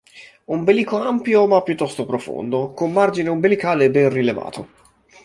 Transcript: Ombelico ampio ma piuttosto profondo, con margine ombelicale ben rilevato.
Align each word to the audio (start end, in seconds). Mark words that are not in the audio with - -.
Ombelico 0.45 0.97
ampio 0.97 1.45
ma 1.45 1.61
piuttosto 1.61 2.07
profondo, 2.07 2.71
con 2.73 2.91
margine 2.91 3.29
ombelicale 3.29 3.91
ben 3.91 4.09
rilevato. 4.09 4.67